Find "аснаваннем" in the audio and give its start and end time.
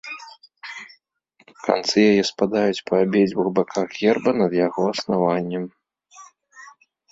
4.95-5.71